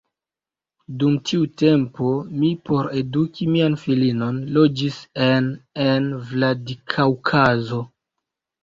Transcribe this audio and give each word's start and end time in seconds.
Dum 1.01 1.17
tiu 1.31 1.43
tempo 1.63 2.13
mi 2.39 2.49
por 2.71 2.89
eduki 3.03 3.49
mian 3.57 3.77
filinon 3.83 4.43
loĝis 4.57 4.99
en 5.29 5.55
en 5.87 6.11
Vladikaŭkazo. 6.33 7.87